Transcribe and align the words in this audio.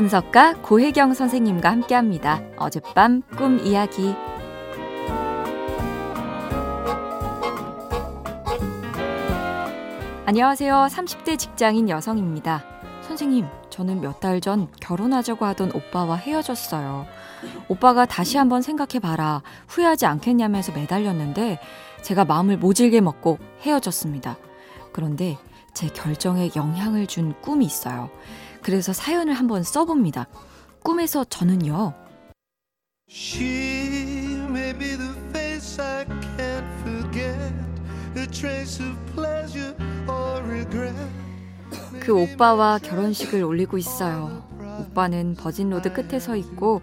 분석가 0.00 0.54
고혜경 0.62 1.12
선생님과 1.12 1.70
함께합니다. 1.70 2.40
어젯밤 2.56 3.20
꿈 3.36 3.58
이야기. 3.58 4.14
안녕하세요. 10.24 10.86
30대 10.90 11.38
직장인 11.38 11.88
여성입니다. 11.90 12.64
선생님, 13.02 13.46
저는 13.68 14.00
몇 14.00 14.20
달 14.20 14.40
전 14.40 14.68
결혼하자고 14.80 15.44
하던 15.44 15.72
오빠와 15.74 16.16
헤어졌어요. 16.16 17.06
오빠가 17.68 18.06
다시 18.06 18.38
한번 18.38 18.62
생각해봐라. 18.62 19.42
후회하지 19.68 20.06
않겠냐면서 20.06 20.72
매달렸는데 20.72 21.58
제가 22.02 22.24
마음을 22.24 22.56
모질게 22.56 23.00
먹고 23.00 23.38
헤어졌습니다. 23.62 24.38
그런데 24.92 25.36
제 25.74 25.88
결정에 25.88 26.50
영향을 26.56 27.06
준 27.06 27.34
꿈이 27.42 27.66
있어요. 27.66 28.08
그래서 28.62 28.92
사연을 28.92 29.34
한번 29.34 29.62
써봅니다. 29.62 30.26
꿈에서 30.82 31.24
저는요. 31.24 31.94
그 42.00 42.12
오빠와 42.14 42.78
결혼식을 42.78 43.42
올리고 43.42 43.78
있어요. 43.78 44.44
오빠는 44.80 45.34
버진로드 45.34 45.92
끝에 45.92 46.18
서 46.18 46.36
있고 46.36 46.80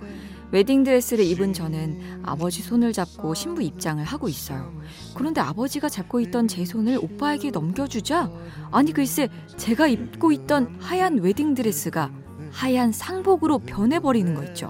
웨딩드레스를 0.52 1.26
입은 1.26 1.54
저는 1.54 2.22
아버지 2.24 2.62
손을 2.62 2.94
잡고 2.94 3.34
신부 3.34 3.62
입장을 3.62 4.04
하고 4.04 4.30
있어요. 4.30 4.72
그런데 5.14 5.42
아버지가 5.42 5.90
잡고 5.90 6.20
있던 6.22 6.48
제 6.48 6.64
손을 6.66 6.98
오빠에게 7.02 7.52
넘겨주자 7.52 8.32
아니 8.72 8.94
글쎄 8.94 9.30
제가 9.58 9.88
입고 9.88 10.32
있던 10.32 10.78
하얀 10.80 11.18
웨딩드레스가 11.18 12.12
하얀 12.52 12.92
상복으로 12.92 13.60
변해버리는 13.60 14.34
거 14.34 14.44
있죠. 14.46 14.70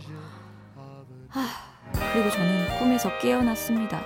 아, 1.31 1.47
그리고 2.13 2.31
저는 2.31 2.79
꿈에서 2.79 3.09
깨어났습니다. 3.19 4.01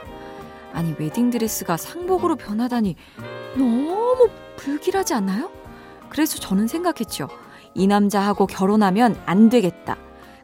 아니 0.73 0.93
웨딩드레스가 0.97 1.77
상복으로 1.77 2.35
변하다니 2.35 2.95
너무 3.55 4.29
불길하지 4.57 5.13
않나요? 5.13 5.49
그래서 6.09 6.37
저는 6.37 6.67
생각했죠. 6.67 7.29
이 7.73 7.87
남자하고 7.87 8.47
결혼하면 8.47 9.21
안 9.25 9.49
되겠다. 9.49 9.97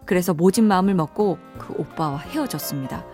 그래서 0.08 0.34
모진 0.34 0.68
마음을 0.68 0.96
먹고 0.96 1.38
그 1.60 1.74
오빠와 1.78 2.18
헤어졌습니다. 2.18 3.06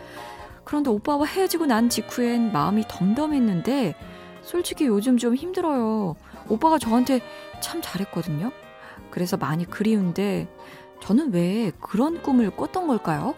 그런데 0.64 0.92
오빠와 0.92 1.26
헤어지고 1.26 1.66
난 1.66 1.90
직후엔 1.90 2.54
마음이 2.54 2.86
덤덤했는데 2.88 3.96
솔직히 4.44 4.86
요즘 4.86 5.18
좀 5.18 5.36
힘들어요. 5.36 6.16
오빠가 6.48 6.78
저한테 6.78 7.20
참 7.60 7.82
잘했거든요. 7.82 8.52
그래서 9.10 9.38
많이 9.38 9.66
그리운데 9.66 10.48
저는 11.02 11.34
왜 11.34 11.72
그런 11.82 12.22
꿈을 12.22 12.52
꿨던 12.52 12.88
걸까요? 12.88 13.36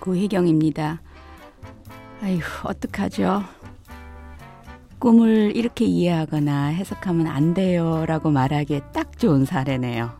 고혜경입니다. 0.00 1.00
아휴, 2.22 2.40
어떡하죠? 2.64 3.44
꿈을 4.98 5.56
이렇게 5.56 5.84
이해하거나 5.84 6.66
해석하면 6.66 7.28
안 7.28 7.54
돼요 7.54 8.04
라고 8.06 8.30
말하기에 8.30 8.80
딱 8.92 9.16
좋은 9.18 9.44
사례네요. 9.44 10.10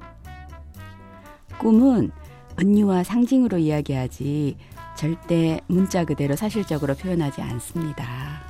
꿈은 1.59 2.13
은유와 2.61 3.03
상징으로 3.03 3.59
이야기하지 3.59 4.57
절대 4.97 5.61
문자 5.67 6.05
그대로 6.05 6.37
사실적으로 6.37 6.95
표현하지 6.95 7.43
않습니다. 7.43 8.43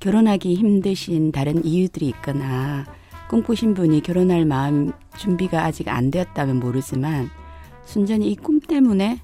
결혼하기 0.00 0.54
힘드신 0.54 1.32
다른 1.32 1.64
이유들이 1.64 2.08
있거나 2.08 2.86
꿈꾸신 3.28 3.74
분이 3.74 4.00
결혼할 4.02 4.44
마음 4.44 4.92
준비가 5.16 5.64
아직 5.64 5.88
안 5.88 6.10
되었다면 6.10 6.60
모르지만 6.60 7.30
순전히 7.88 8.30
이 8.30 8.36
꿈 8.36 8.60
때문에 8.60 9.22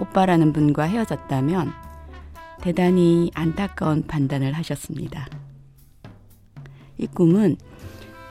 오빠라는 0.00 0.54
분과 0.54 0.84
헤어졌다면 0.84 1.70
대단히 2.62 3.30
안타까운 3.34 4.06
판단을 4.06 4.54
하셨습니다. 4.54 5.26
이 6.96 7.06
꿈은 7.06 7.56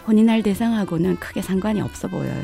혼인할 0.07 0.41
대상하고는 0.41 1.17
크게 1.17 1.43
상관이 1.43 1.79
없어 1.79 2.07
보여요. 2.07 2.43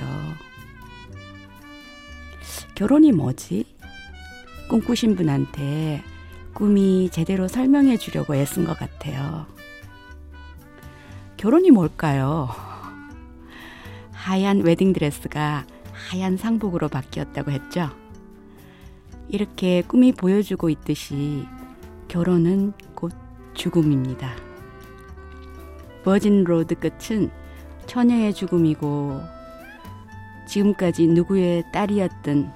결혼이 2.76 3.12
뭐지? 3.14 3.66
꿈꾸신 4.70 5.16
분한테 5.16 6.04
꿈이 6.54 7.10
제대로 7.12 7.48
설명해 7.48 7.98
주려고 7.98 8.36
애쓴 8.36 8.64
것 8.64 8.78
같아요. 8.78 9.48
결혼이 11.38 11.72
뭘까요? 11.72 12.48
하얀 14.12 14.62
웨딩드레스가 14.62 15.66
하얀 16.10 16.38
상복으로 16.38 16.88
바뀌었다고 16.88 17.52
했죠. 17.52 17.90
이렇게 19.28 19.82
꿈이 19.82 20.12
보여주고 20.12 20.70
있듯이 20.70 21.46
결혼은 22.08 22.74
곧 22.94 23.12
죽음입니다. 23.56 24.32
virgin 26.04 26.44
road 26.44 26.76
끝은 26.76 27.32
처녀의 27.88 28.34
죽음이고 28.34 29.22
지금까지 30.48 31.08
누구의 31.08 31.64
딸이었든 31.74 32.50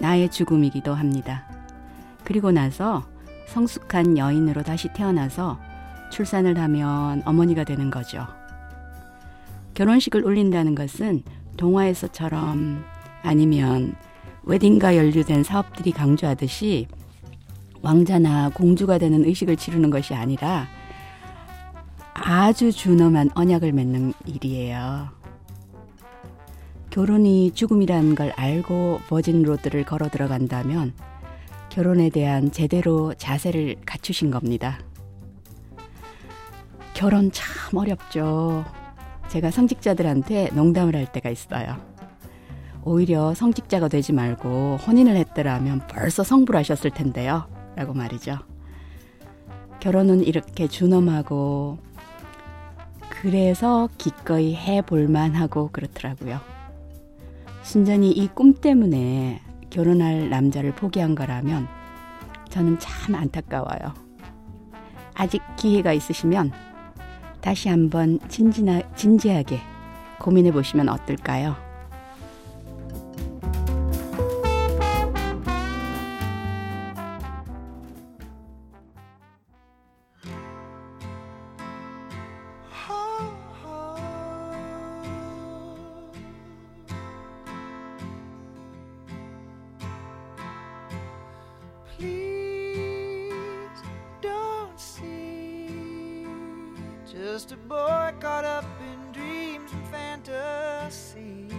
나의 0.00 0.30
죽음이기도 0.30 0.94
합니다. 0.94 1.48
그리고 2.22 2.52
나서 2.52 3.04
성숙한 3.48 4.18
여인으로 4.18 4.62
다시 4.62 4.88
태어나서 4.92 5.58
출산을 6.12 6.58
하면 6.58 7.22
어머니가 7.24 7.64
되는 7.64 7.90
거죠. 7.90 8.26
결혼식을 9.74 10.24
올린다는 10.24 10.74
것은 10.74 11.22
동화에서처럼 11.56 12.84
아니면 13.22 13.94
웨딩과 14.44 14.96
연루된 14.96 15.42
사업들이 15.42 15.92
강조하듯이 15.92 16.86
왕자나 17.82 18.50
공주가 18.50 18.98
되는 18.98 19.24
의식을 19.24 19.56
치르는 19.56 19.90
것이 19.90 20.14
아니라 20.14 20.66
아주 22.14 22.72
준엄한 22.72 23.30
언약을 23.34 23.72
맺는 23.72 24.12
일이에요. 24.24 25.08
결혼이 26.90 27.52
죽음이라는 27.52 28.14
걸 28.14 28.32
알고 28.36 29.00
버진 29.08 29.42
로드를 29.42 29.84
걸어 29.84 30.08
들어간다면 30.08 30.94
결혼에 31.68 32.08
대한 32.08 32.50
제대로 32.50 33.12
자세를 33.14 33.76
갖추신 33.84 34.30
겁니다. 34.30 34.78
결혼 36.94 37.30
참 37.30 37.76
어렵죠. 37.76 38.64
제가 39.28 39.50
성직자들한테 39.50 40.50
농담을 40.54 40.94
할 40.96 41.10
때가 41.10 41.30
있어요. 41.30 41.76
오히려 42.84 43.34
성직자가 43.34 43.88
되지 43.88 44.12
말고 44.12 44.76
혼인을 44.86 45.16
했더라면 45.16 45.82
벌써 45.88 46.22
성불 46.22 46.56
하셨을 46.56 46.90
텐데요. 46.90 47.48
라고 47.74 47.92
말이죠. 47.92 48.38
결혼은 49.80 50.22
이렇게 50.22 50.68
준엄하고 50.68 51.78
그래서 53.10 53.88
기꺼이 53.98 54.54
해볼 54.54 55.08
만 55.08 55.34
하고 55.34 55.68
그렇더라고요. 55.72 56.40
순전히 57.62 58.12
이 58.12 58.28
꿈 58.28 58.54
때문에 58.54 59.42
결혼할 59.70 60.30
남자를 60.30 60.72
포기한 60.72 61.14
거라면 61.14 61.66
저는 62.48 62.78
참 62.78 63.16
안타까워요. 63.16 63.92
아직 65.14 65.42
기회가 65.56 65.92
있으시면 65.92 66.52
다시 67.46 67.68
한번 67.68 68.18
진지하게 68.28 69.60
고민해 70.18 70.50
보시면 70.50 70.88
어떨까요? 70.88 71.65
Just 97.36 97.52
a 97.52 97.58
boy 97.68 98.14
caught 98.18 98.46
up 98.46 98.64
in 98.80 99.12
dreams 99.12 99.70
and 99.70 99.86
fantasies. 99.90 101.52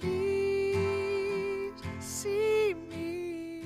Please 0.00 1.80
see 2.00 2.74
me. 2.90 3.62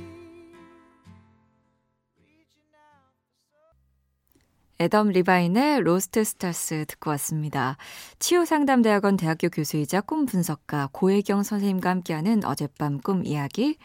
애덤 4.79 5.09
리바인의 5.13 5.81
Lost 5.81 6.25
Stars 6.25 6.85
듣고 6.89 7.09
왔습니다. 7.13 7.79
치유상담대학원 8.19 9.17
대학교 9.17 9.49
교수이자 9.49 10.03
꿈 10.03 10.27
분석가 10.27 10.91
고혜경 10.93 11.43
선생님과 11.43 11.89
함께하는 11.89 12.45
어젯밤 12.45 12.99
꿈 12.99 13.25
이야기. 13.25 13.79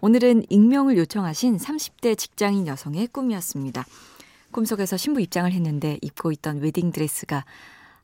오늘은 0.00 0.44
익명을 0.48 0.96
요청하신 0.98 1.56
30대 1.56 2.16
직장인 2.16 2.68
여성의 2.68 3.08
꿈이었습니다. 3.08 3.84
꿈속에서 4.52 4.96
신부 4.96 5.20
입장을 5.20 5.50
했는데 5.50 5.98
입고 6.02 6.32
있던 6.32 6.60
웨딩드레스가 6.60 7.44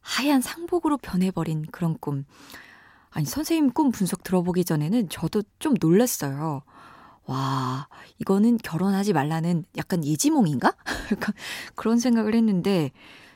하얀 0.01 0.41
상복으로 0.41 0.99
변해버린 0.99 1.67
그런 1.71 1.97
꿈. 1.99 2.25
아니, 3.11 3.27
선생님 3.27 3.73
꿈 3.73 3.93
분석 3.93 4.23
들어보기 4.23 4.65
전에는 4.65 5.09
저도 5.09 5.43
좀 5.59 5.75
놀랐어요. 5.81 6.63
와, 7.27 7.89
이거는 8.19 8.59
결혼하지 8.59 9.13
말라는 9.13 9.65
약간 9.77 10.05
예지몽인가? 10.05 10.75
그런 11.77 11.99
생각을 11.99 12.35
했는데, 12.35 12.91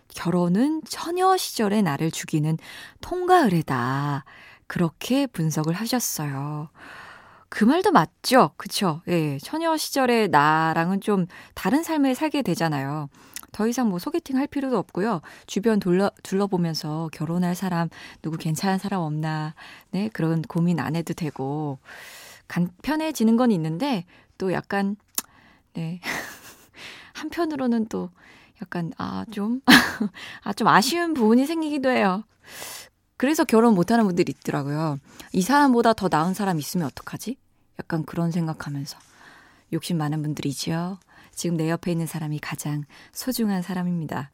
결혼은 0.08 0.82
처녀 0.88 1.36
시절의 1.36 1.82
나를 1.82 2.10
죽이는 2.10 2.58
통과의례다. 3.00 4.24
그렇게 4.66 5.26
분석을 5.26 5.74
하셨어요. 5.74 6.70
그 7.48 7.64
말도 7.64 7.92
맞죠? 7.92 8.50
그쵸? 8.56 9.02
예, 9.08 9.38
처녀 9.38 9.76
시절의 9.76 10.28
나랑은 10.28 11.00
좀 11.00 11.26
다른 11.54 11.82
삶을 11.82 12.14
살게 12.14 12.42
되잖아요. 12.42 13.08
더 13.52 13.66
이상 13.66 13.88
뭐 13.88 13.98
소개팅 13.98 14.36
할 14.36 14.46
필요도 14.46 14.76
없고요. 14.76 15.22
주변 15.46 15.78
둘러, 15.78 16.10
둘러보면서 16.22 17.08
결혼할 17.12 17.54
사람, 17.54 17.88
누구 18.20 18.36
괜찮은 18.36 18.78
사람 18.78 19.00
없나, 19.00 19.54
네, 19.90 20.10
그런 20.12 20.42
고민 20.42 20.80
안 20.80 20.96
해도 20.96 21.14
되고. 21.14 21.78
간편해지는 22.48 23.36
건 23.36 23.50
있는데 23.52 24.04
또 24.38 24.52
약간 24.52 24.96
네. 25.74 26.00
한편으로는 27.14 27.86
또 27.88 28.10
약간 28.62 28.92
아 28.98 29.24
좀 29.32 29.60
아 30.44 30.52
좀 30.52 30.68
아쉬운 30.68 31.14
부분이 31.14 31.46
생기기도 31.46 31.90
해요. 31.90 32.24
그래서 33.16 33.44
결혼 33.44 33.74
못 33.74 33.90
하는 33.90 34.04
분들이 34.06 34.34
있더라고요. 34.38 34.98
이 35.32 35.42
사람보다 35.42 35.94
더 35.94 36.08
나은 36.10 36.34
사람 36.34 36.58
있으면 36.58 36.86
어떡하지? 36.86 37.36
약간 37.78 38.04
그런 38.04 38.30
생각하면서 38.30 38.98
욕심 39.72 39.98
많은 39.98 40.22
분들이지요. 40.22 40.98
지금 41.34 41.56
내 41.56 41.70
옆에 41.70 41.92
있는 41.92 42.06
사람이 42.06 42.38
가장 42.40 42.84
소중한 43.12 43.62
사람입니다. 43.62 44.30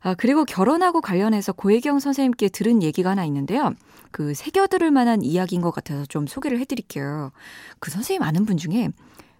아, 0.00 0.14
그리고 0.14 0.44
결혼하고 0.44 1.00
관련해서 1.00 1.52
고혜경 1.52 1.98
선생님께 1.98 2.48
들은 2.50 2.82
얘기가 2.82 3.10
하나 3.10 3.24
있는데요. 3.24 3.72
그 4.12 4.34
새겨들을 4.34 4.90
만한 4.90 5.22
이야기인 5.22 5.62
것 5.62 5.72
같아서 5.72 6.06
좀 6.06 6.26
소개를 6.26 6.60
해드릴게요. 6.60 7.32
그 7.80 7.90
선생님 7.90 8.22
아는 8.22 8.44
분 8.46 8.56
중에 8.56 8.90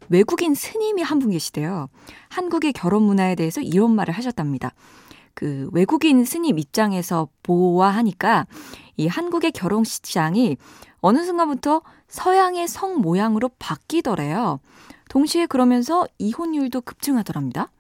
외국인 0.09 0.55
스님이 0.55 1.03
한 1.03 1.19
분 1.19 1.31
계시대요. 1.31 1.89
한국의 2.29 2.73
결혼 2.73 3.03
문화에 3.05 3.35
대해서 3.35 3.61
이런 3.61 3.95
말을 3.95 4.15
하셨답니다. 4.15 4.73
그 5.37 5.69
외국인 5.73 6.25
스님 6.25 6.59
입장에서 6.59 7.29
보아하니까 7.43 8.47
이 8.97 9.07
한국의 9.07 9.53
결혼 9.53 9.85
시장이 9.85 10.57
어느 11.01 11.23
순간부터 11.25 11.83
서양의 12.09 12.67
성 12.67 13.03
모양으로 13.03 13.51
바뀌더래요. 13.59 14.61
동시에 15.11 15.45
그러면서 15.45 16.07
이혼율도 16.19 16.81
급증하더랍니다. 16.81 17.71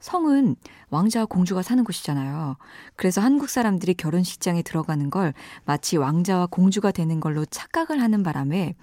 성은 0.00 0.56
왕자와 0.88 1.26
공주가 1.26 1.60
사는 1.60 1.84
곳이잖아요. 1.84 2.56
그래서 2.96 3.20
한국 3.20 3.50
사람들이 3.50 3.94
결혼식장에 3.94 4.62
들어가는 4.62 5.10
걸 5.10 5.34
마치 5.66 5.98
왕자와 5.98 6.46
공주가 6.46 6.90
되는 6.90 7.20
걸로 7.20 7.44
착각을 7.44 8.00
하는 8.00 8.22
바람에 8.22 8.74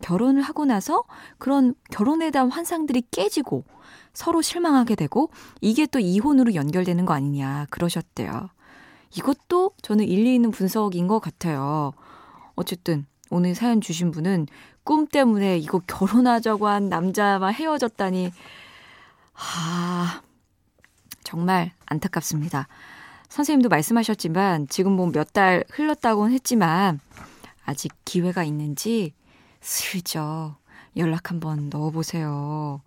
결혼을 0.00 0.42
하고 0.42 0.64
나서 0.64 1.04
그런 1.38 1.74
결혼에 1.90 2.30
대한 2.30 2.50
환상들이 2.50 3.04
깨지고 3.10 3.64
서로 4.12 4.42
실망하게 4.42 4.94
되고 4.94 5.30
이게 5.60 5.86
또 5.86 5.98
이혼으로 5.98 6.54
연결되는 6.54 7.04
거 7.06 7.14
아니냐 7.14 7.66
그러셨대요. 7.70 8.50
이것도 9.16 9.72
저는 9.82 10.04
일리 10.06 10.34
있는 10.34 10.50
분석인 10.50 11.06
것 11.08 11.20
같아요. 11.20 11.92
어쨌든 12.56 13.06
오늘 13.30 13.54
사연 13.54 13.80
주신 13.80 14.10
분은 14.10 14.46
꿈 14.84 15.06
때문에 15.06 15.58
이거 15.58 15.80
결혼하자고 15.86 16.66
한 16.66 16.88
남자와 16.88 17.48
헤어졌다니 17.48 18.32
하 19.32 20.22
정말 21.24 21.72
안타깝습니다. 21.86 22.68
선생님도 23.28 23.68
말씀하셨지만 23.68 24.68
지금 24.68 24.92
뭐 24.92 25.06
몇 25.10 25.32
달 25.32 25.62
흘렀다고는 25.70 26.32
했지만 26.32 27.00
아직 27.64 27.92
기회가 28.06 28.44
있는지 28.44 29.12
슬쩍 29.60 30.56
연락 30.96 31.30
한번 31.30 31.68
넣어보세요. 31.70 32.82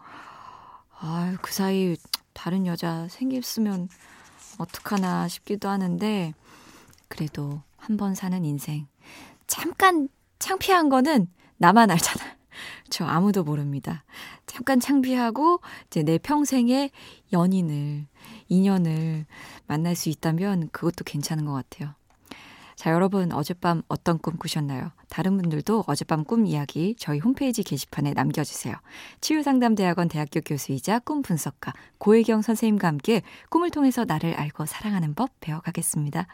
아유, 1.00 1.38
그 1.42 1.52
사이 1.54 1.96
다른 2.34 2.66
여자 2.68 3.08
생겼으면 3.10 3.90
어떡하나 4.58 5.28
싶기도 5.28 5.70
하는데 5.70 6.34
그래도 7.08 7.62
한 7.78 7.98
번 7.98 8.14
사는 8.16 8.46
인생 8.46 8.88
잠깐 9.48 10.08
창피한 10.40 10.90
거는 10.90 11.28
나만 11.58 11.90
알잖아. 11.92 12.24
저 12.90 13.06
아무도 13.06 13.44
모릅니다. 13.44 14.04
잠깐 14.46 14.80
창피하고 14.80 15.62
이제 15.88 16.04
내 16.04 16.18
평생의 16.20 16.92
연인을 17.34 18.06
인연을 18.50 19.26
만날 19.68 19.96
수 19.96 20.10
있다면 20.10 20.70
그것도 20.72 21.04
괜찮은 21.06 21.46
것 21.46 21.54
같아요. 21.54 21.94
자, 22.82 22.90
여러분 22.90 23.32
어젯밤 23.32 23.84
어떤 23.90 24.18
꿈 24.18 24.38
꾸셨나요? 24.38 24.90
다른 25.08 25.38
분들도 25.38 25.84
어젯밤 25.86 26.24
꿈 26.24 26.48
이야기 26.48 26.96
저희 26.98 27.20
홈페이지 27.20 27.62
게시판에 27.62 28.14
남겨주세요. 28.14 28.74
치유상담대학원 29.22 30.08
대학교 30.08 30.42
교수이자 30.42 30.98
꿈 30.98 31.22
분석가 31.22 31.74
고혜경 32.00 32.42
선생님과 32.42 32.88
함께 32.88 33.22
꿈을 33.50 33.70
통해서 33.70 34.04
나를 34.04 34.34
알고 34.34 34.66
사랑하는 34.66 35.14
법 35.14 35.30
배워가겠습니다. 35.42 36.26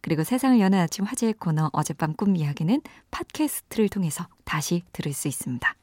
그리고 0.00 0.24
세상을 0.24 0.58
여는 0.58 0.80
아침 0.80 1.04
화제의 1.04 1.34
코너 1.34 1.70
어젯밤 1.72 2.14
꿈 2.14 2.34
이야기는 2.34 2.80
팟캐스트를 3.12 3.88
통해서 3.88 4.26
다시 4.42 4.82
들을 4.92 5.12
수 5.12 5.28
있습니다. 5.28 5.76